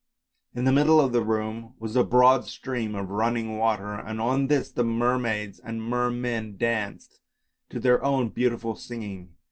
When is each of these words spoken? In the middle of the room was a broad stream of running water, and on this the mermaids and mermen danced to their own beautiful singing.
In 0.55 0.65
the 0.65 0.71
middle 0.71 0.99
of 0.99 1.11
the 1.13 1.21
room 1.21 1.75
was 1.77 1.95
a 1.95 2.03
broad 2.03 2.45
stream 2.45 2.95
of 2.95 3.11
running 3.11 3.59
water, 3.59 3.93
and 3.93 4.19
on 4.19 4.47
this 4.47 4.71
the 4.71 4.83
mermaids 4.83 5.59
and 5.59 5.79
mermen 5.79 6.57
danced 6.57 7.19
to 7.69 7.79
their 7.79 8.03
own 8.03 8.29
beautiful 8.29 8.75
singing. 8.75 9.35